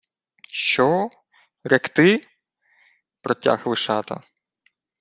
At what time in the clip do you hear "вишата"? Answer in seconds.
3.67-4.21